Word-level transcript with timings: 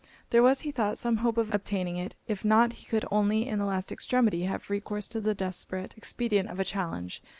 There 0.31 0.41
was, 0.41 0.61
he 0.61 0.71
thought, 0.71 0.97
some 0.97 1.17
hope 1.17 1.37
of 1.37 1.53
obtaining 1.53 1.95
it; 1.97 2.15
if 2.27 2.43
not, 2.43 2.73
he 2.73 2.87
could 2.87 3.05
only 3.11 3.47
in 3.47 3.59
the 3.59 3.65
last 3.65 3.91
extremity 3.91 4.45
have 4.45 4.67
recourse 4.71 5.07
to 5.09 5.21
the 5.21 5.35
desperate 5.35 5.95
expedient 5.95 6.49
of 6.49 6.59
a 6.59 6.65
challenge. 6.65 7.21